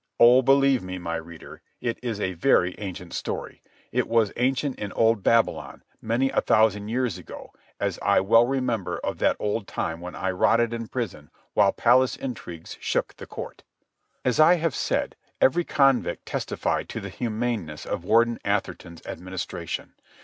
[0.19, 3.61] Oh, believe me, my reader, it is a very ancient story.
[3.91, 8.97] It was ancient in old Babylon, many a thousand years ago, as I well remember
[9.03, 13.61] of that old time when I rotted in prison while palace intrigues shook the court.
[14.25, 19.93] As I have said, every convict testified to the humaneness of Warden Atherton's administration.